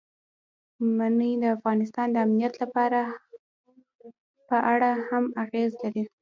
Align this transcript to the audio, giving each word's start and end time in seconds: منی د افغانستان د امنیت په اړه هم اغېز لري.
منی 0.97 1.31
د 1.41 1.45
افغانستان 1.57 2.07
د 2.11 2.15
امنیت 2.25 2.53
په 4.49 4.57
اړه 4.73 4.89
هم 5.07 5.23
اغېز 5.43 5.71
لري. 5.83 6.03